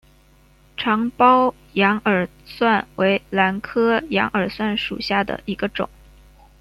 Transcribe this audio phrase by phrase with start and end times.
[0.75, 5.87] 长苞羊耳蒜为兰科羊耳蒜属下的一个种。